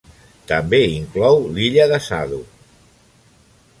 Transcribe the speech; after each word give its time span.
També 0.51 0.79
inclou 0.93 1.37
l'illa 1.57 1.85
de 1.93 2.01
Sado. 2.09 2.41